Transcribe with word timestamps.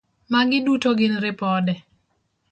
Magi 0.31 0.59
duto 0.65 0.89
gin 0.99 1.13
ripode. 1.25 1.73